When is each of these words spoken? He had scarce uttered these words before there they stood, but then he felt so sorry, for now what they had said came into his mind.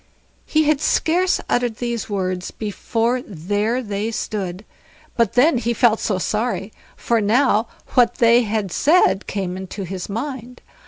He 0.47 0.63
had 0.63 0.81
scarce 0.81 1.39
uttered 1.47 1.75
these 1.75 2.09
words 2.09 2.49
before 2.49 3.21
there 3.21 3.83
they 3.83 4.09
stood, 4.09 4.65
but 5.15 5.33
then 5.33 5.59
he 5.59 5.75
felt 5.75 5.99
so 5.99 6.17
sorry, 6.17 6.73
for 6.95 7.21
now 7.21 7.67
what 7.89 8.15
they 8.15 8.41
had 8.41 8.71
said 8.71 9.27
came 9.27 9.55
into 9.55 9.83
his 9.83 10.09
mind. 10.09 10.63